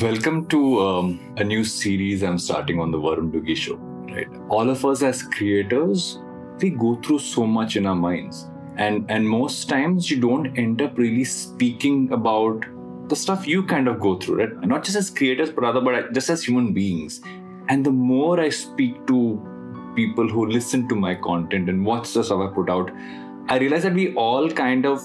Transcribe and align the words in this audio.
Welcome 0.00 0.46
to 0.46 0.80
um, 0.80 1.34
a 1.36 1.44
new 1.44 1.64
series 1.64 2.22
I'm 2.22 2.38
starting 2.38 2.80
on 2.80 2.90
the 2.90 2.96
Varun 2.96 3.30
Duggi 3.30 3.54
show. 3.54 3.74
Right, 3.74 4.26
all 4.48 4.70
of 4.70 4.86
us 4.86 5.02
as 5.02 5.22
creators, 5.22 6.18
we 6.62 6.70
go 6.70 6.94
through 7.02 7.18
so 7.18 7.46
much 7.46 7.76
in 7.76 7.84
our 7.84 7.94
minds, 7.94 8.48
and 8.76 9.04
and 9.10 9.28
most 9.28 9.68
times 9.68 10.10
you 10.10 10.18
don't 10.18 10.56
end 10.56 10.80
up 10.80 10.96
really 10.96 11.24
speaking 11.24 12.10
about 12.10 12.64
the 13.10 13.14
stuff 13.14 13.46
you 13.46 13.62
kind 13.64 13.86
of 13.86 14.00
go 14.00 14.16
through, 14.16 14.36
right? 14.36 14.60
Not 14.62 14.82
just 14.82 14.96
as 14.96 15.10
creators, 15.10 15.50
but 15.50 15.60
rather, 15.60 15.82
but 15.82 16.14
just 16.14 16.30
as 16.30 16.42
human 16.42 16.72
beings. 16.72 17.20
And 17.68 17.84
the 17.84 17.92
more 17.92 18.40
I 18.40 18.48
speak 18.48 19.06
to 19.08 19.18
people 19.94 20.26
who 20.26 20.46
listen 20.46 20.88
to 20.88 20.94
my 20.94 21.14
content 21.16 21.68
and 21.68 21.84
watch 21.84 22.14
the 22.14 22.24
stuff 22.24 22.40
I 22.40 22.54
put 22.54 22.70
out, 22.70 22.90
I 23.48 23.58
realize 23.58 23.82
that 23.82 23.92
we 23.92 24.14
all 24.14 24.48
kind 24.50 24.86
of 24.86 25.02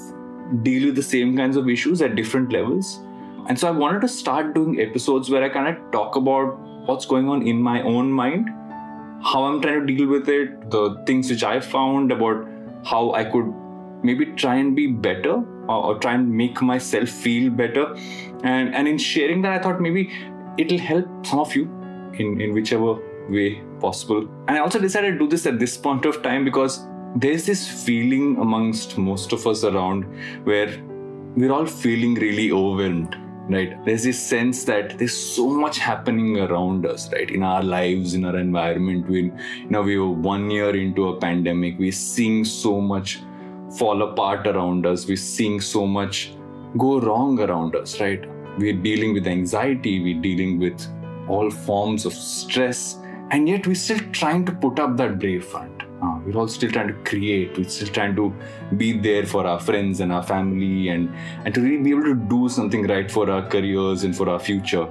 deal 0.64 0.86
with 0.86 0.96
the 0.96 1.04
same 1.04 1.36
kinds 1.36 1.58
of 1.58 1.68
issues 1.68 2.02
at 2.02 2.16
different 2.16 2.54
levels 2.54 3.02
and 3.48 3.58
so 3.58 3.68
I 3.70 3.72
wanted 3.72 4.02
to 4.02 4.10
start 4.10 4.54
doing 4.54 4.80
episodes 4.82 5.30
where 5.30 5.42
I 5.42 5.48
kind 5.48 5.70
of 5.70 5.92
talk 5.92 6.18
about 6.18 6.60
what's 6.86 7.06
going 7.06 7.30
on 7.30 7.48
in 7.48 7.62
my 7.62 7.82
own 7.82 8.12
mind, 8.12 8.50
how 9.24 9.46
I'm 9.46 9.62
trying 9.62 9.88
to 9.88 9.94
deal 9.94 10.08
with 10.08 10.28
it, 10.28 10.70
the 10.70 11.02
things 11.06 11.30
which 11.30 11.44
I 11.44 11.62
found 11.62 12.12
about 12.12 12.46
how 12.86 13.14
I 13.14 13.24
could 13.24 13.54
maybe 14.04 14.26
try 14.26 14.56
and 14.56 14.76
be 14.76 14.88
better 14.88 15.36
or, 15.70 15.86
or 15.86 16.00
try 16.00 16.14
and 16.16 16.30
make 16.30 16.62
myself 16.62 17.08
feel 17.08 17.50
better. 17.50 17.96
And 18.44 18.76
and 18.76 18.86
in 18.88 18.98
sharing 18.98 19.42
that, 19.44 19.54
I 19.54 19.64
thought 19.64 19.80
maybe 19.80 20.12
it'll 20.58 20.78
help 20.78 21.26
some 21.26 21.40
of 21.40 21.56
you 21.56 21.64
in, 22.20 22.42
in 22.42 22.54
whichever 22.54 22.96
way 23.30 23.62
possible. 23.80 24.28
And 24.50 24.58
I 24.58 24.60
also 24.60 24.80
decided 24.80 25.14
to 25.14 25.20
do 25.20 25.28
this 25.30 25.46
at 25.46 25.58
this 25.58 25.78
point 25.78 26.06
of 26.06 26.22
time 26.22 26.44
because 26.44 26.86
there's 27.16 27.46
this 27.46 27.86
feeling 27.86 28.36
amongst 28.42 28.98
most 28.98 29.32
of 29.32 29.48
us 29.48 29.64
around 29.64 30.04
where 30.44 30.68
we're 31.38 31.52
all 31.52 31.66
feeling 31.66 32.16
really 32.16 32.52
overwhelmed 32.52 33.16
right? 33.50 33.84
There's 33.86 34.04
this 34.04 34.20
sense 34.20 34.64
that 34.66 34.98
there's 34.98 35.16
so 35.16 35.50
much 35.50 35.78
happening 35.78 36.40
around 36.40 36.86
us 36.86 37.12
right? 37.12 37.30
In 37.30 37.44
our 37.44 37.64
lives 37.64 38.14
in 38.14 38.26
our 38.26 38.38
environment. 38.38 39.08
We 39.10 39.24
you 39.24 39.70
know 39.70 39.82
we 39.82 39.98
were 39.98 40.10
one 40.10 40.50
year 40.52 40.76
into 40.76 41.10
a 41.10 41.18
pandemic. 41.20 41.80
We're 41.80 41.92
seeing 41.92 42.46
so 42.46 42.82
much 42.82 43.22
fall 43.78 44.02
apart 44.02 44.48
around 44.48 44.86
us. 44.86 45.08
We're 45.08 45.18
seeing 45.18 45.62
so 45.62 45.86
much 45.86 46.34
go 46.78 47.00
wrong 47.00 47.40
around 47.40 47.76
us 47.76 48.00
right? 48.00 48.24
We're 48.58 48.82
dealing 48.82 49.14
with 49.14 49.28
anxiety. 49.28 50.02
We're 50.02 50.22
dealing 50.22 50.60
with 50.60 50.86
all 51.28 51.50
forms 51.50 52.06
of 52.06 52.14
stress. 52.14 53.00
And 53.32 53.48
yet 53.50 53.68
we're 53.68 53.76
still 53.76 54.00
trying 54.12 54.46
to 54.46 54.52
put 54.52 54.80
up 54.80 54.96
that 54.98 55.20
brave 55.20 55.46
front 55.46 55.78
we're 56.28 56.38
all 56.38 56.48
still 56.48 56.70
trying 56.70 56.90
to 56.90 56.94
create. 57.10 57.58
We're 57.58 57.70
still 57.70 57.88
trying 57.88 58.16
to 58.18 58.34
be 58.76 58.92
there 59.00 59.26
for 59.26 59.48
our 59.48 59.60
friends 59.60 60.02
and 60.02 60.12
our 60.12 60.24
family 60.24 60.90
and 60.90 61.10
and 61.46 61.54
to 61.56 61.62
really 61.62 61.82
be 61.82 61.92
able 61.92 62.04
to 62.04 62.16
do 62.16 62.50
something 62.50 62.86
right 62.86 63.10
for 63.10 63.30
our 63.32 63.48
careers 63.48 64.04
and 64.04 64.16
for 64.16 64.30
our 64.30 64.40
future. 64.40 64.88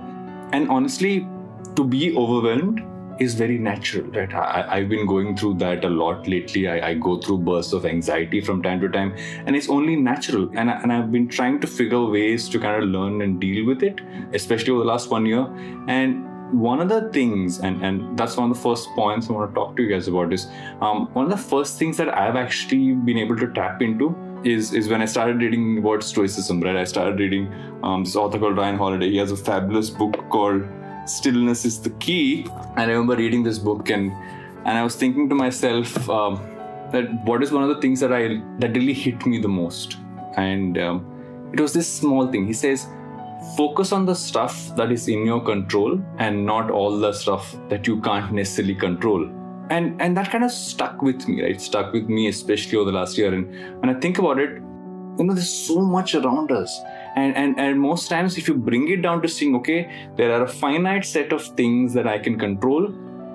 And 0.53 0.71
honestly 0.71 1.29
to 1.77 1.85
be 1.85 2.17
overwhelmed 2.17 2.83
is 3.21 3.35
very 3.35 3.59
natural 3.59 4.05
right? 4.13 4.33
I, 4.35 4.79
have 4.79 4.89
been 4.89 5.07
going 5.07 5.37
through 5.37 5.55
that 5.55 5.85
a 5.85 5.89
lot 5.89 6.27
lately. 6.29 6.69
I, 6.69 6.91
I, 6.91 6.95
go 6.95 7.19
through 7.19 7.39
bursts 7.39 7.73
of 7.73 7.87
anxiety 7.87 8.41
from 8.43 8.63
time 8.63 8.81
to 8.81 8.89
time 8.89 9.15
and 9.47 9.57
it's 9.57 9.69
only 9.71 9.97
natural. 9.97 10.51
And, 10.55 10.71
I, 10.71 10.81
and 10.83 10.93
i've 10.93 11.11
been 11.11 11.29
trying 11.29 11.61
to 11.61 11.67
figure 11.67 12.05
ways 12.05 12.49
to 12.51 12.59
kind 12.59 12.83
of 12.83 12.89
learn 12.91 13.23
and 13.23 13.41
deal 13.41 13.67
with 13.67 13.83
it 13.83 14.01
especially 14.33 14.73
over 14.73 14.81
the 14.81 14.87
last 14.87 15.11
one 15.11 15.27
year. 15.27 15.47
And 15.89 16.27
one 16.53 16.81
of 16.81 16.89
the 16.89 17.11
things, 17.13 17.61
and, 17.61 17.83
and 17.85 18.17
that's 18.19 18.37
one 18.37 18.51
of 18.51 18.57
the 18.57 18.63
first 18.63 18.89
points 18.91 19.29
I 19.29 19.33
want 19.33 19.51
to 19.51 19.55
talk 19.55 19.77
to 19.77 19.83
you 19.83 19.89
guys 19.89 20.07
about 20.09 20.33
is 20.33 20.47
um, 20.81 21.09
one 21.13 21.25
of 21.25 21.31
the 21.31 21.37
first 21.37 21.79
things 21.79 21.97
that 21.97 22.17
I've 22.17 22.37
actually 22.37 22.93
been 22.93 23.19
able 23.19 23.37
to 23.37 23.53
tap 23.53 23.83
into 23.83 24.17
is 24.45 24.73
is 24.73 24.89
when 24.89 25.03
I 25.03 25.07
started 25.07 25.41
reading 25.41 25.79
about 25.79 26.03
Stoicism, 26.03 26.61
right? 26.61 26.77
I 26.77 26.85
started 26.85 27.19
reading 27.19 27.53
um, 27.83 28.05
this 28.05 28.15
author 28.15 28.39
called 28.39 28.57
Ryan 28.57 28.77
Holiday. 28.77 29.11
He 29.11 29.17
has 29.17 29.33
a 29.33 29.37
fabulous 29.37 29.91
book 29.91 30.15
called 30.31 30.63
Stillness 31.07 31.65
is 31.65 31.81
the 31.81 31.91
Key. 31.91 32.47
And 32.77 32.91
I 32.91 32.93
remember 32.93 33.17
reading 33.17 33.43
this 33.43 33.59
book 33.59 33.91
and 33.91 34.13
and 34.67 34.79
I 34.79 34.83
was 34.83 34.97
thinking 34.97 35.29
to 35.29 35.35
myself 35.35 36.09
um, 36.11 36.35
that 36.93 37.13
what 37.25 37.43
is 37.43 37.53
one 37.53 37.63
of 37.63 37.69
the 37.69 37.81
things 37.81 38.01
that 38.01 38.13
I 38.13 38.43
that 38.59 38.77
really 38.77 38.93
hit 38.93 39.25
me 39.27 39.41
the 39.41 39.49
most, 39.49 39.97
and 40.37 40.79
um, 40.79 41.51
it 41.53 41.61
was 41.61 41.73
this 41.73 41.93
small 41.93 42.31
thing. 42.31 42.47
He 42.47 42.53
says 42.53 42.87
focus 43.57 43.93
on 43.93 44.07
the 44.07 44.15
stuff 44.15 44.75
that 44.77 44.93
is 44.93 45.09
in 45.09 45.25
your 45.25 45.41
control 45.41 46.01
and 46.19 46.45
not 46.45 46.71
all 46.71 46.99
the 46.99 47.13
stuff 47.13 47.57
that 47.69 47.87
you 47.87 48.01
can't 48.01 48.33
necessarily 48.33 48.75
control. 48.75 49.29
And 49.71 50.01
and 50.01 50.17
that 50.17 50.31
kind 50.31 50.45
of 50.45 50.53
stuck 50.53 51.03
with 51.03 51.27
me 51.27 51.43
right? 51.43 51.61
Stuck 51.61 51.93
with 51.93 52.09
me 52.09 52.29
especially 52.29 52.79
over 52.79 52.91
the 52.91 52.97
last 52.97 53.19
year. 53.19 53.35
And 53.35 53.81
when 53.81 53.91
i 53.91 53.99
think 54.01 54.19
about 54.19 54.39
it 54.39 54.63
you 55.19 55.25
know 55.25 55.35
there's 55.35 55.51
so 55.51 55.81
much 55.81 56.15
around 56.15 56.53
us. 56.53 56.81
And 57.17 57.35
and 57.35 57.59
and 57.59 57.81
most 57.81 58.09
times 58.09 58.37
if 58.39 58.49
you 58.49 58.55
bring 58.55 58.89
it 58.89 59.03
down 59.03 59.23
to 59.23 59.29
saying 59.29 59.57
okay 59.57 59.91
there 60.17 60.33
are 60.33 60.43
a 60.45 60.49
finite 60.49 61.05
set 61.05 61.33
of 61.33 61.43
things 61.61 61.95
that 61.95 62.07
i 62.07 62.19
can 62.19 62.39
control 62.39 62.93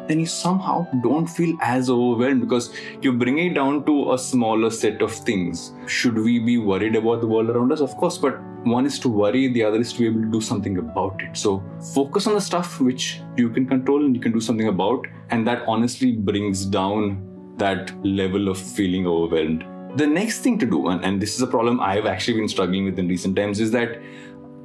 then 0.07 0.19
you 0.19 0.25
somehow 0.25 0.87
don't 1.01 1.27
feel 1.27 1.55
as 1.61 1.89
overwhelmed 1.89 2.41
because 2.41 2.73
you 3.01 3.13
bring 3.13 3.37
it 3.37 3.53
down 3.53 3.85
to 3.85 4.13
a 4.13 4.17
smaller 4.17 4.69
set 4.69 5.01
of 5.01 5.11
things. 5.11 5.73
Should 5.87 6.17
we 6.17 6.39
be 6.39 6.57
worried 6.57 6.95
about 6.95 7.21
the 7.21 7.27
world 7.27 7.49
around 7.49 7.71
us? 7.71 7.81
Of 7.81 7.95
course, 7.97 8.17
but 8.17 8.39
one 8.63 8.85
is 8.85 8.99
to 8.99 9.09
worry, 9.09 9.47
the 9.47 9.63
other 9.63 9.79
is 9.79 9.91
to 9.93 9.99
be 9.99 10.05
able 10.05 10.21
to 10.21 10.31
do 10.31 10.41
something 10.41 10.77
about 10.77 11.21
it. 11.21 11.35
So 11.35 11.63
focus 11.93 12.27
on 12.27 12.35
the 12.35 12.41
stuff 12.41 12.79
which 12.79 13.21
you 13.35 13.49
can 13.49 13.65
control 13.65 14.05
and 14.05 14.15
you 14.15 14.21
can 14.21 14.31
do 14.31 14.39
something 14.39 14.67
about, 14.67 15.07
and 15.29 15.47
that 15.47 15.63
honestly 15.67 16.11
brings 16.11 16.65
down 16.65 17.55
that 17.57 17.93
level 18.05 18.49
of 18.49 18.57
feeling 18.57 19.07
overwhelmed. 19.07 19.65
The 19.95 20.07
next 20.07 20.39
thing 20.39 20.57
to 20.59 20.65
do, 20.65 20.87
and, 20.87 21.03
and 21.03 21.21
this 21.21 21.35
is 21.35 21.41
a 21.41 21.47
problem 21.47 21.79
I've 21.79 22.05
actually 22.05 22.37
been 22.37 22.47
struggling 22.47 22.85
with 22.85 22.97
in 22.97 23.07
recent 23.07 23.35
times, 23.35 23.59
is 23.59 23.71
that 23.71 23.99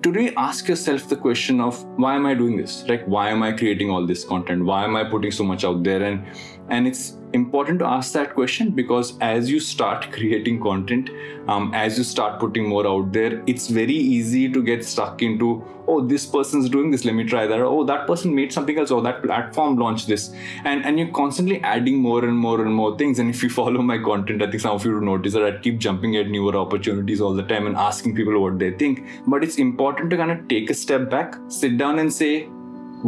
today 0.07 0.33
ask 0.37 0.69
yourself 0.69 1.09
the 1.09 1.17
question 1.17 1.61
of 1.61 1.79
why 2.03 2.15
am 2.15 2.27
i 2.27 2.33
doing 2.33 2.57
this? 2.57 2.85
Like 2.89 3.05
why 3.07 3.31
am 3.31 3.43
i 3.43 3.51
creating 3.51 3.91
all 3.91 4.07
this 4.07 4.25
content? 4.25 4.65
Why 4.65 4.85
am 4.85 4.95
i 4.95 5.03
putting 5.03 5.33
so 5.33 5.43
much 5.43 5.65
out 5.65 5.83
there? 5.83 6.01
And 6.01 6.25
and 6.69 6.87
it's 6.87 7.17
important 7.33 7.79
to 7.79 7.85
ask 7.85 8.13
that 8.13 8.35
question 8.35 8.71
because 8.71 9.19
as 9.21 9.51
you 9.51 9.61
start 9.61 10.11
creating 10.17 10.61
content 10.61 11.11
um, 11.49 11.73
as 11.75 11.99
you 11.99 12.05
start 12.05 12.41
putting 12.41 12.69
more 12.69 12.87
out 12.87 13.13
there 13.13 13.43
it's 13.47 13.69
very 13.69 13.95
easy 13.95 14.51
to 14.51 14.63
get 14.63 14.85
stuck 14.85 15.23
into 15.23 15.65
oh 15.89 16.01
this 16.01 16.27
person's 16.27 16.69
doing 16.69 16.91
this. 16.91 17.05
Let 17.05 17.15
me 17.15 17.25
try 17.25 17.47
that. 17.47 17.61
Oh 17.61 17.85
that 17.85 18.07
person 18.07 18.35
made 18.35 18.53
something 18.53 18.79
else. 18.79 18.91
Oh 18.91 19.01
that 19.01 19.23
platform 19.23 19.77
launched 19.77 20.09
this. 20.09 20.33
And 20.65 20.85
and 20.85 20.99
you're 20.99 21.13
constantly 21.13 21.61
adding 21.63 21.99
more 21.99 22.25
and 22.25 22.37
more 22.37 22.61
and 22.63 22.75
more 22.75 22.97
things. 22.99 23.19
And 23.19 23.31
if 23.31 23.43
you 23.43 23.51
follow 23.61 23.83
my 23.83 23.99
content 23.99 24.43
i 24.43 24.51
think 24.51 24.61
some 24.61 24.75
of 24.75 24.85
you 24.85 24.93
will 24.95 25.09
notice 25.13 25.33
that 25.33 25.45
i 25.45 25.57
keep 25.59 25.79
jumping 25.79 26.17
at 26.17 26.29
newer 26.29 26.57
opportunities 26.57 27.21
all 27.21 27.35
the 27.35 27.43
time 27.55 27.67
and 27.67 27.77
asking 27.77 28.15
people 28.15 28.41
what 28.41 28.59
they 28.59 28.73
think. 28.73 29.05
But 29.27 29.45
it's 29.45 29.59
important 29.59 30.11
to 30.11 30.17
kind 30.17 30.31
of 30.31 30.47
take 30.49 30.71
a 30.71 30.75
step 30.75 31.11
back 31.11 31.37
sit 31.49 31.79
down 31.79 31.99
and 31.99 32.13
say 32.13 32.45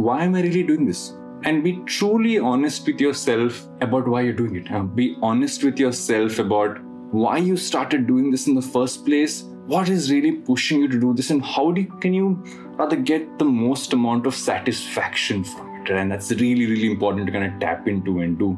why 0.07 0.23
am 0.23 0.35
i 0.35 0.41
really 0.41 0.63
doing 0.63 0.85
this 0.85 1.13
and 1.43 1.63
be 1.63 1.79
truly 1.85 2.37
honest 2.37 2.85
with 2.85 2.99
yourself 2.99 3.67
about 3.81 4.07
why 4.07 4.21
you're 4.21 4.33
doing 4.33 4.55
it. 4.55 4.95
Be 4.95 5.17
honest 5.21 5.63
with 5.63 5.79
yourself 5.79 6.39
about 6.39 6.83
why 7.11 7.37
you 7.37 7.57
started 7.57 8.07
doing 8.07 8.29
this 8.29 8.47
in 8.47 8.55
the 8.55 8.61
first 8.61 9.05
place. 9.05 9.43
What 9.65 9.89
is 9.89 10.11
really 10.11 10.33
pushing 10.33 10.81
you 10.81 10.87
to 10.87 10.99
do 10.99 11.13
this, 11.13 11.29
and 11.29 11.45
how 11.45 11.71
do 11.71 11.81
you, 11.81 11.87
can 12.01 12.13
you 12.13 12.43
rather 12.77 12.95
get 12.95 13.37
the 13.37 13.45
most 13.45 13.93
amount 13.93 14.25
of 14.25 14.33
satisfaction 14.35 15.43
from 15.43 15.81
it? 15.81 15.91
And 15.91 16.11
that's 16.11 16.31
really, 16.31 16.65
really 16.65 16.91
important 16.91 17.27
to 17.27 17.31
kind 17.31 17.53
of 17.53 17.59
tap 17.59 17.87
into 17.87 18.21
and 18.21 18.37
do. 18.37 18.57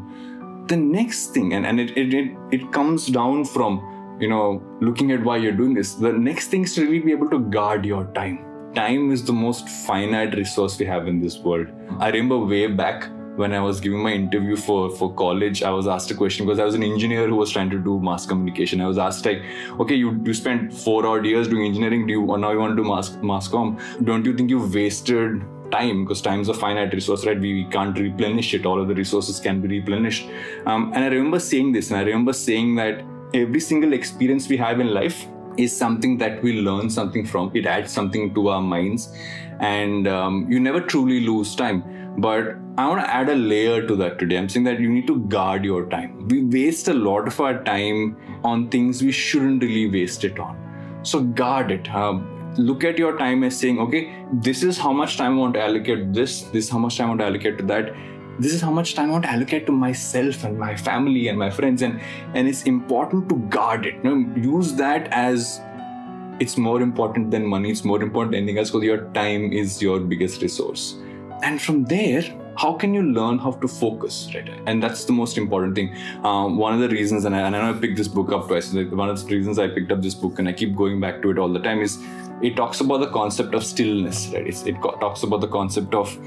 The 0.68 0.78
next 0.78 1.34
thing, 1.34 1.54
and, 1.54 1.66
and 1.66 1.80
it, 1.80 1.98
it, 1.98 2.14
it, 2.14 2.38
it 2.52 2.72
comes 2.72 3.08
down 3.08 3.46
from 3.46 4.18
you 4.22 4.30
know 4.30 4.64
looking 4.80 5.12
at 5.12 5.22
why 5.22 5.38
you're 5.38 5.52
doing 5.52 5.74
this. 5.74 5.96
The 5.96 6.14
next 6.14 6.48
thing 6.48 6.64
is 6.64 6.76
to 6.76 6.84
really 6.84 7.00
be 7.00 7.12
able 7.12 7.30
to 7.30 7.40
guard 7.40 7.86
your 7.86 8.06
time 8.14 8.51
time 8.76 9.12
is 9.12 9.24
the 9.26 9.34
most 9.34 9.68
finite 9.68 10.36
resource 10.36 10.80
we 10.80 10.86
have 10.86 11.08
in 11.08 11.22
this 11.22 11.38
world. 11.40 11.68
I 12.00 12.10
remember 12.10 12.38
way 12.38 12.68
back 12.68 13.10
when 13.36 13.54
I 13.54 13.62
was 13.62 13.80
giving 13.80 14.00
my 14.00 14.12
interview 14.12 14.56
for, 14.56 14.90
for 14.90 15.14
college, 15.14 15.64
I 15.64 15.72
was 15.72 15.88
asked 15.88 16.12
a 16.12 16.16
question 16.16 16.46
because 16.46 16.60
I 16.60 16.66
was 16.66 16.76
an 16.76 16.84
engineer 16.84 17.28
who 17.28 17.36
was 17.36 17.52
trying 17.52 17.70
to 17.70 17.80
do 17.80 18.00
mass 18.00 18.26
communication. 18.26 18.82
I 18.82 18.88
was 18.88 18.98
asked 18.98 19.26
like, 19.26 19.42
okay, 19.80 19.96
you, 19.96 20.22
you 20.26 20.34
spent 20.34 20.74
four 20.74 21.06
odd 21.06 21.26
years 21.26 21.48
doing 21.48 21.66
engineering. 21.66 22.08
Do 22.08 22.14
you 22.14 22.38
now 22.38 22.52
you 22.52 22.60
want 22.60 22.76
to 22.76 22.84
do 22.84 22.88
mass, 22.88 23.12
mass 23.22 23.48
com? 23.48 23.80
Don't 24.04 24.26
you 24.26 24.36
think 24.36 24.50
you 24.50 24.60
wasted 24.68 25.42
time 25.72 26.04
because 26.04 26.22
time 26.22 26.42
is 26.42 26.50
a 26.50 26.54
finite 26.54 26.94
resource, 26.94 27.26
right? 27.26 27.40
We, 27.40 27.64
we 27.64 27.66
can't 27.72 27.98
replenish 27.98 28.54
it. 28.54 28.66
All 28.66 28.82
of 28.82 28.90
the 28.90 28.96
resources 28.96 29.40
can 29.40 29.62
be 29.62 29.80
replenished. 29.80 30.28
Um, 30.66 30.92
and 30.94 31.04
I 31.04 31.08
remember 31.08 31.40
saying 31.40 31.72
this, 31.72 31.92
and 31.92 32.00
I 32.00 32.04
remember 32.04 32.34
saying 32.34 32.76
that 32.76 33.04
every 33.34 33.62
single 33.62 33.94
experience 33.94 34.50
we 34.50 34.58
have 34.58 34.82
in 34.82 34.94
life 34.94 35.26
is 35.64 35.76
something 35.76 36.18
that 36.18 36.42
we 36.44 36.62
learn 36.62 36.90
something 36.90 37.26
from. 37.26 37.52
It 37.54 37.66
adds 37.66 37.92
something 37.92 38.34
to 38.36 38.50
our 38.50 38.62
minds, 38.62 39.14
and 39.60 40.08
um, 40.08 40.48
you 40.50 40.60
never 40.60 40.82
truly 40.82 41.22
lose 41.22 41.56
time. 41.56 41.84
But 42.18 42.56
I 42.78 42.88
want 42.88 43.02
to 43.02 43.14
add 43.14 43.30
a 43.30 43.36
layer 43.36 43.86
to 43.88 43.96
that 43.98 44.20
today. 44.20 44.38
I'm 44.38 44.50
saying 44.50 44.66
that 44.66 44.80
you 44.80 44.90
need 44.90 45.08
to 45.08 45.20
guard 45.36 45.64
your 45.64 45.86
time. 45.90 46.28
We 46.28 46.44
waste 46.44 46.88
a 46.88 46.94
lot 46.94 47.28
of 47.28 47.40
our 47.40 47.64
time 47.64 48.18
on 48.44 48.70
things 48.70 49.02
we 49.02 49.12
shouldn't 49.12 49.64
really 49.64 49.90
waste 49.90 50.24
it 50.24 50.40
on. 50.40 50.58
So 51.04 51.22
guard 51.22 51.72
it. 51.72 51.90
Um, 51.90 52.54
look 52.58 52.84
at 52.84 52.98
your 52.98 53.18
time 53.18 53.44
as 53.44 53.58
saying, 53.58 53.80
okay, 53.80 54.14
this 54.34 54.64
is 54.64 54.78
how 54.78 54.92
much 54.92 55.18
time 55.18 55.34
I 55.34 55.36
want 55.38 55.54
to 55.56 55.62
allocate 55.62 56.14
this, 56.14 56.42
this 56.44 56.66
is 56.66 56.70
how 56.70 56.80
much 56.80 56.98
time 56.98 57.06
I 57.06 57.10
want 57.10 57.22
to 57.22 57.26
allocate 57.28 57.58
to 57.60 57.64
that 57.66 57.94
this 58.42 58.54
is 58.54 58.62
how 58.62 58.72
much 58.72 58.94
time 58.96 59.10
I 59.10 59.12
want 59.14 59.24
to 59.26 59.32
allocate 59.32 59.66
to 59.68 59.72
myself 59.72 60.44
and 60.44 60.58
my 60.58 60.76
family 60.76 61.28
and 61.28 61.38
my 61.38 61.50
friends, 61.50 61.82
and 61.82 62.00
and 62.34 62.48
it's 62.48 62.64
important 62.64 63.30
to 63.30 63.36
guard 63.58 63.86
it. 63.86 63.96
You 64.04 64.16
know, 64.16 64.36
use 64.36 64.74
that 64.76 65.08
as 65.12 65.62
it's 66.42 66.58
more 66.58 66.82
important 66.82 67.30
than 67.30 67.46
money 67.46 67.70
it's 67.70 67.84
more 67.86 68.02
important 68.02 68.32
than 68.32 68.44
anything 68.44 68.58
else 68.58 68.72
because 68.72 68.84
your 68.84 69.02
time 69.18 69.54
is 69.54 69.82
your 69.82 70.00
biggest 70.00 70.42
resource. 70.42 70.96
And 71.44 71.62
from 71.62 71.86
there 71.86 72.24
how 72.58 72.74
can 72.74 72.94
you 72.94 73.02
learn 73.02 73.38
how 73.40 73.52
to 73.52 73.68
focus 73.68 74.30
right? 74.34 74.50
And 74.66 74.84
that's 74.84 75.06
the 75.06 75.14
most 75.14 75.38
important 75.38 75.76
thing. 75.76 75.96
Um, 76.24 76.58
one 76.58 76.74
of 76.74 76.80
the 76.80 76.90
reasons 76.90 77.26
and 77.26 77.36
I, 77.36 77.42
and 77.42 77.56
I 77.56 77.62
know 77.62 77.78
I 77.78 77.80
picked 77.80 77.98
this 77.98 78.08
book 78.08 78.32
up 78.32 78.48
twice 78.48 78.74
one 78.74 79.10
of 79.10 79.24
the 79.24 79.36
reasons 79.36 79.60
I 79.60 79.68
picked 79.68 79.92
up 79.92 80.02
this 80.02 80.16
book 80.16 80.40
and 80.40 80.50
I 80.50 80.54
keep 80.54 80.76
going 80.76 81.00
back 81.00 81.22
to 81.22 81.30
it 81.30 81.38
all 81.38 81.52
the 81.54 81.60
time 81.60 81.82
is 81.82 82.00
it 82.42 82.56
talks 82.56 82.82
about 82.82 83.02
the 83.02 83.12
concept 83.12 83.54
of 83.54 83.64
stillness 83.64 84.28
right? 84.34 84.48
It's, 84.48 84.64
it 84.64 84.76
talks 84.82 85.24
about 85.24 85.42
the 85.42 85.48
concept 85.48 85.94
of 85.94 86.18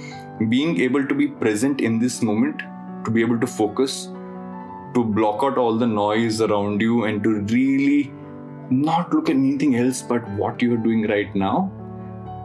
being 0.49 0.81
able 0.81 1.07
to 1.07 1.15
be 1.15 1.29
present 1.29 1.81
in 1.81 1.99
this 1.99 2.23
moment 2.23 2.63
to 3.05 3.11
be 3.11 3.21
able 3.21 3.39
to 3.39 3.47
focus 3.47 4.09
to 4.95 5.05
block 5.05 5.43
out 5.43 5.59
all 5.59 5.77
the 5.77 5.87
noise 5.87 6.41
around 6.41 6.81
you 6.81 7.05
and 7.05 7.23
to 7.23 7.41
really 7.55 8.13
not 8.71 9.13
look 9.13 9.29
at 9.29 9.37
anything 9.37 9.77
else 9.77 10.03
but 10.03 10.27
what 10.31 10.63
you're 10.63 10.77
doing 10.77 11.07
right 11.09 11.35
now 11.35 11.71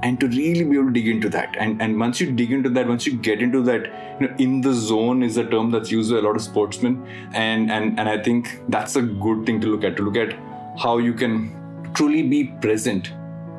and 0.01 0.19
to 0.19 0.27
really 0.27 0.63
be 0.63 0.75
able 0.75 0.86
to 0.86 0.91
dig 0.91 1.07
into 1.07 1.30
that. 1.30 1.56
And 1.57 1.81
and 1.81 2.00
once 2.00 2.19
you 2.21 2.31
dig 2.31 2.51
into 2.51 2.69
that 2.69 2.88
once 2.88 3.06
you 3.06 3.18
get 3.18 3.41
into 3.41 3.62
that 3.63 4.19
you 4.19 4.27
know 4.27 4.35
in 4.38 4.62
the 4.62 4.74
zone 4.74 5.24
is 5.24 5.38
a 5.38 5.45
term 5.45 5.71
that's 5.71 5.92
used 5.92 6.12
by 6.12 6.19
a 6.19 6.21
lot 6.21 6.35
of 6.35 6.42
sportsmen. 6.42 7.06
And 7.33 7.71
and 7.71 8.00
and 8.00 8.09
i 8.09 8.18
think 8.21 8.62
that's 8.69 8.95
a 8.95 9.01
good 9.01 9.45
thing 9.45 9.62
to 9.62 9.68
look 9.68 9.83
at 9.83 9.97
to 9.97 10.03
look 10.03 10.18
at 10.18 10.38
how 10.77 10.97
you 10.97 11.13
can 11.13 11.92
truly 11.94 12.24
be 12.24 12.45
present 12.62 13.12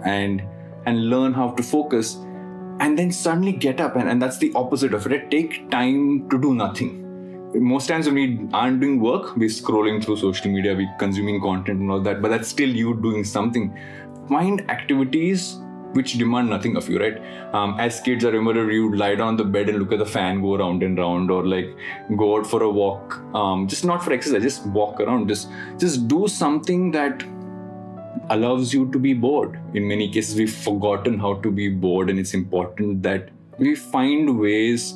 and 0.04 0.42
and 0.86 1.10
learn 1.10 1.32
how 1.34 1.50
to 1.50 1.62
focus 1.62 2.18
and 2.80 2.98
then 2.98 3.10
suddenly 3.12 3.52
get 3.52 3.80
up 3.80 3.96
and, 3.96 4.08
and 4.08 4.20
that's 4.20 4.38
the 4.38 4.52
opposite 4.54 4.92
of 4.94 5.06
it 5.06 5.30
take 5.30 5.70
time 5.70 6.28
to 6.30 6.40
do 6.40 6.54
nothing 6.54 6.96
most 7.54 7.88
times 7.88 8.06
when 8.06 8.14
we 8.14 8.48
aren't 8.52 8.80
doing 8.80 9.00
work 9.00 9.36
we're 9.36 9.48
scrolling 9.48 10.02
through 10.02 10.16
social 10.16 10.50
media 10.50 10.74
we're 10.74 10.96
consuming 10.98 11.40
content 11.40 11.80
and 11.80 11.90
all 11.90 12.00
that 12.00 12.22
but 12.22 12.30
that's 12.30 12.48
still 12.48 12.68
you 12.68 12.94
doing 13.00 13.24
something 13.24 13.76
find 14.28 14.68
activities 14.70 15.58
which 15.92 16.18
demand 16.18 16.48
nothing 16.48 16.76
of 16.76 16.88
you, 16.88 17.00
right? 17.00 17.20
Um, 17.54 17.78
as 17.80 18.00
kids, 18.00 18.24
I 18.24 18.28
remember 18.28 18.70
you 18.70 18.88
would 18.88 18.98
lie 18.98 19.14
down 19.14 19.28
on 19.28 19.36
the 19.36 19.44
bed 19.44 19.68
and 19.68 19.78
look 19.78 19.92
at 19.92 19.98
the 19.98 20.06
fan 20.06 20.40
go 20.40 20.56
round 20.56 20.82
and 20.82 20.98
round, 20.98 21.30
or 21.30 21.46
like 21.46 21.76
go 22.16 22.38
out 22.38 22.46
for 22.46 22.62
a 22.62 22.70
walk. 22.70 23.20
Um, 23.34 23.66
just 23.66 23.84
not 23.84 24.04
for 24.04 24.12
exercise, 24.12 24.42
just 24.42 24.66
walk 24.66 25.00
around. 25.00 25.28
Just 25.28 25.48
just 25.78 26.06
do 26.08 26.28
something 26.28 26.90
that 26.92 27.24
allows 28.30 28.72
you 28.72 28.90
to 28.92 28.98
be 28.98 29.12
bored. 29.12 29.58
In 29.74 29.86
many 29.86 30.10
cases, 30.10 30.36
we've 30.36 30.54
forgotten 30.54 31.18
how 31.18 31.34
to 31.42 31.50
be 31.50 31.68
bored, 31.68 32.10
and 32.10 32.18
it's 32.18 32.34
important 32.34 33.02
that 33.02 33.30
we 33.58 33.74
find 33.74 34.38
ways 34.38 34.92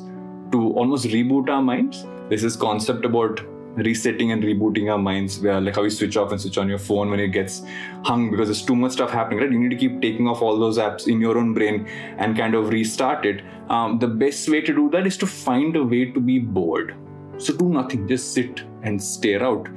to 0.51 0.71
almost 0.73 1.05
reboot 1.07 1.49
our 1.49 1.61
minds. 1.61 2.05
This 2.29 2.43
is 2.43 2.55
concept 2.55 3.05
about 3.05 3.41
resetting 3.75 4.31
and 4.31 4.41
rebooting 4.41 4.89
our 4.89 4.97
minds 4.97 5.39
where 5.39 5.59
like 5.59 5.75
how 5.75 5.83
you 5.83 5.89
switch 5.89 6.15
off 6.15 6.31
and 6.31 6.39
switch 6.39 6.57
on 6.57 6.69
your 6.69 6.77
phone 6.77 7.09
when 7.09 7.19
it 7.19 7.27
gets 7.27 7.61
hung 8.05 8.31
because 8.31 8.47
there's 8.47 8.63
too 8.63 8.75
much 8.75 8.93
stuff 8.93 9.11
happening 9.11 9.39
right? 9.39 9.51
You 9.51 9.59
need 9.59 9.69
to 9.71 9.75
keep 9.75 10.01
taking 10.01 10.29
off 10.29 10.41
all 10.41 10.57
those 10.57 10.77
apps 10.77 11.09
in 11.09 11.19
your 11.19 11.37
own 11.37 11.53
brain 11.53 11.85
and 12.17 12.37
kind 12.37 12.55
of 12.55 12.69
restart 12.69 13.25
it. 13.25 13.43
Um, 13.69 13.99
the 13.99 14.07
best 14.07 14.47
way 14.47 14.61
to 14.61 14.73
do 14.73 14.89
that 14.91 15.05
is 15.05 15.17
to 15.17 15.27
find 15.27 15.75
a 15.75 15.83
way 15.83 16.09
to 16.11 16.21
be 16.21 16.39
bored. 16.39 16.95
So 17.37 17.53
do 17.53 17.67
nothing. 17.67 18.07
Just 18.07 18.33
sit 18.33 18.63
and 18.83 19.01
stare 19.01 19.43
out 19.43 19.67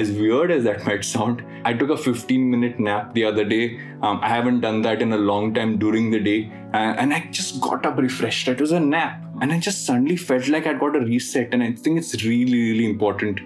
as 0.00 0.10
weird 0.10 0.50
as 0.50 0.64
that 0.64 0.84
might 0.88 1.04
sound 1.04 1.42
i 1.64 1.72
took 1.72 1.90
a 1.90 1.96
15 1.96 2.50
minute 2.54 2.78
nap 2.78 3.12
the 3.14 3.24
other 3.24 3.44
day 3.44 3.64
um, 4.02 4.20
i 4.22 4.28
haven't 4.28 4.60
done 4.60 4.82
that 4.82 5.02
in 5.08 5.12
a 5.12 5.22
long 5.32 5.52
time 5.58 5.76
during 5.78 6.10
the 6.10 6.20
day 6.30 6.40
uh, 6.72 6.94
and 7.02 7.14
i 7.14 7.20
just 7.40 7.60
got 7.60 7.86
up 7.86 7.98
refreshed 8.06 8.48
it 8.56 8.60
was 8.60 8.72
a 8.72 8.80
nap 8.80 9.24
and 9.40 9.52
I 9.52 9.58
just 9.58 9.84
suddenly 9.84 10.16
felt 10.16 10.48
like 10.48 10.66
I'd 10.66 10.78
got 10.78 10.96
a 10.96 11.00
reset. 11.00 11.52
And 11.52 11.62
I 11.62 11.72
think 11.72 11.98
it's 11.98 12.24
really, 12.24 12.70
really 12.70 12.86
important 12.86 13.40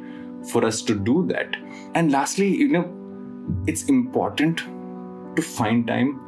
for 0.51 0.65
us 0.65 0.83
to 0.83 0.95
do 0.95 1.27
that. 1.29 1.57
And 1.95 2.13
lastly, 2.13 2.49
you 2.49 2.69
know, 2.69 2.95
it's 3.67 3.85
important 3.85 4.59
to 5.37 5.43
find 5.43 5.87
time 5.87 6.21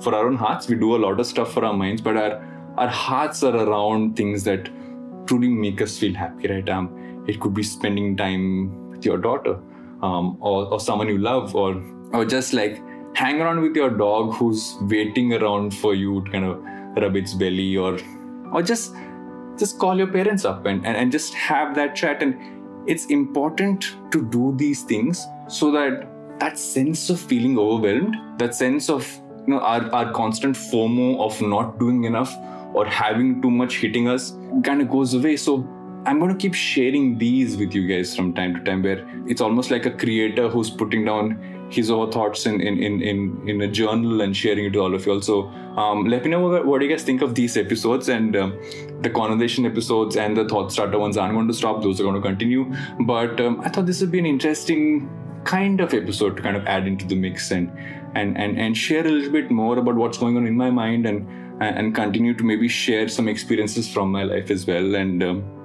for 0.00 0.14
our 0.14 0.26
own 0.26 0.36
hearts. 0.36 0.68
We 0.68 0.76
do 0.76 0.94
a 0.96 0.98
lot 0.98 1.18
of 1.18 1.26
stuff 1.26 1.52
for 1.52 1.64
our 1.64 1.72
minds, 1.72 2.02
but 2.02 2.16
our 2.16 2.42
our 2.76 2.88
hearts 2.88 3.42
are 3.42 3.56
around 3.56 4.16
things 4.16 4.44
that 4.44 4.68
truly 5.26 5.48
make 5.48 5.80
us 5.80 5.98
feel 5.98 6.14
happy, 6.14 6.46
right? 6.46 6.68
Um, 6.68 7.24
it 7.26 7.40
could 7.40 7.54
be 7.54 7.62
spending 7.62 8.18
time 8.18 8.85
with 8.96 9.04
your 9.04 9.18
daughter, 9.18 9.58
um, 10.02 10.36
or, 10.40 10.66
or 10.66 10.80
someone 10.80 11.08
you 11.08 11.18
love, 11.18 11.54
or 11.54 11.82
or 12.12 12.24
just 12.24 12.52
like 12.52 12.82
hang 13.14 13.40
around 13.40 13.62
with 13.62 13.74
your 13.74 13.90
dog 13.90 14.34
who's 14.34 14.76
waiting 14.82 15.32
around 15.34 15.74
for 15.74 15.94
you 15.94 16.22
to 16.24 16.30
kind 16.30 16.44
of 16.44 16.58
rub 17.02 17.16
its 17.16 17.34
belly 17.34 17.76
or 17.76 17.98
or 18.52 18.62
just 18.62 18.94
just 19.58 19.78
call 19.78 19.96
your 19.96 20.06
parents 20.06 20.44
up 20.44 20.66
and, 20.66 20.84
and, 20.86 20.96
and 20.96 21.10
just 21.10 21.32
have 21.34 21.74
that 21.74 21.94
chat. 21.96 22.22
And 22.22 22.36
it's 22.86 23.06
important 23.06 23.96
to 24.12 24.22
do 24.30 24.54
these 24.56 24.82
things 24.82 25.26
so 25.48 25.70
that 25.72 26.06
that 26.38 26.58
sense 26.58 27.08
of 27.08 27.18
feeling 27.18 27.58
overwhelmed 27.58 28.14
that 28.38 28.54
sense 28.54 28.90
of 28.90 29.10
you 29.46 29.54
know 29.54 29.60
our, 29.60 29.90
our 29.94 30.12
constant 30.12 30.54
fomo 30.54 31.18
of 31.18 31.40
not 31.40 31.78
doing 31.78 32.04
enough 32.04 32.36
or 32.74 32.84
having 32.84 33.40
too 33.40 33.50
much 33.50 33.78
hitting 33.78 34.06
us 34.06 34.32
kind 34.62 34.82
of 34.82 34.90
goes 34.90 35.14
away. 35.14 35.36
So 35.36 35.66
i'm 36.06 36.18
going 36.18 36.32
to 36.32 36.38
keep 36.38 36.54
sharing 36.54 37.18
these 37.18 37.56
with 37.56 37.74
you 37.74 37.86
guys 37.86 38.14
from 38.16 38.32
time 38.32 38.54
to 38.54 38.60
time 38.64 38.82
where 38.82 39.06
it's 39.26 39.40
almost 39.40 39.70
like 39.70 39.86
a 39.86 39.90
creator 39.90 40.48
who's 40.48 40.70
putting 40.70 41.04
down 41.04 41.38
his 41.68 41.90
or 41.90 42.10
thoughts 42.12 42.46
in, 42.46 42.60
in, 42.60 42.78
in, 42.78 43.02
in, 43.02 43.48
in 43.48 43.60
a 43.62 43.68
journal 43.68 44.20
and 44.20 44.36
sharing 44.36 44.66
it 44.66 44.72
to 44.72 44.80
all 44.80 44.94
of 44.94 45.04
you 45.04 45.12
also 45.12 45.52
um, 45.76 46.06
let 46.06 46.24
me 46.24 46.30
know 46.30 46.40
what, 46.40 46.66
what 46.66 46.80
you 46.80 46.88
guys 46.88 47.02
think 47.02 47.22
of 47.22 47.34
these 47.34 47.56
episodes 47.56 48.08
and 48.08 48.34
um, 48.34 48.58
the 49.02 49.10
conversation 49.10 49.66
episodes 49.66 50.16
and 50.16 50.36
the 50.36 50.48
thought 50.48 50.72
starter 50.72 50.98
ones 50.98 51.18
aren't 51.18 51.34
going 51.34 51.48
to 51.48 51.54
stop. 51.54 51.82
Those 51.82 52.00
are 52.00 52.04
going 52.04 52.14
to 52.14 52.22
continue. 52.22 52.72
But 53.00 53.40
um, 53.40 53.60
i 53.60 53.68
thought 53.68 53.86
this 53.86 54.00
would 54.00 54.10
be 54.10 54.18
an 54.18 54.26
interesting 54.26 55.10
kind 55.44 55.80
of 55.80 55.92
episode 55.92 56.36
to 56.36 56.42
kind 56.42 56.56
of 56.56 56.66
add 56.66 56.86
into 56.86 57.06
the 57.06 57.14
mix 57.14 57.50
and 57.52 57.70
and 58.14 58.36
and, 58.36 58.58
and 58.58 58.76
share 58.76 59.06
a 59.06 59.10
little 59.10 59.30
bit 59.30 59.50
more 59.50 59.78
about 59.78 59.94
what's 59.94 60.18
going 60.18 60.36
on 60.36 60.46
in 60.46 60.56
my 60.56 60.70
mind 60.70 61.06
and 61.06 61.28
and 61.60 61.94
continue 61.94 62.34
to 62.34 62.44
maybe 62.44 62.68
share 62.68 63.08
some 63.08 63.28
experiences 63.28 63.90
from 63.92 64.10
my 64.10 64.24
life 64.24 64.50
as 64.50 64.66
well. 64.66 64.94
And 64.94 65.22
um, 65.22 65.55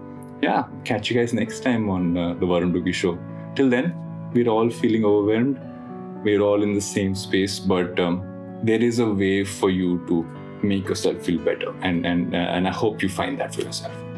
yeah 0.42 0.68
catch 0.84 1.10
you 1.10 1.18
guys 1.20 1.34
next 1.34 1.62
time 1.62 1.90
on 1.90 2.18
uh, 2.18 2.34
the 2.36 2.46
varun 2.46 2.74
Duggi 2.74 2.94
show. 2.94 3.18
Till 3.56 3.70
then 3.70 3.94
we're 4.34 4.50
all 4.50 4.70
feeling 4.70 5.06
overwhelmed. 5.06 5.60
We're 6.24 6.42
all 6.42 6.62
in 6.64 6.74
the 6.74 6.82
same 6.82 7.16
space 7.16 7.60
but 7.60 8.00
um, 8.00 8.24
there 8.64 8.82
is 8.82 9.00
a 9.00 9.10
way 9.10 9.44
for 9.44 9.70
you 9.70 10.06
to 10.08 10.24
make 10.64 10.88
yourself 10.88 11.22
feel 11.22 11.40
better. 11.40 11.74
And 11.82 12.06
and 12.06 12.36
uh, 12.36 12.38
and 12.38 12.68
i 12.68 12.72
hope 12.72 13.02
you 13.02 13.10
find 13.10 13.40
that 13.40 13.56
for 13.56 13.62
yourself 13.62 14.11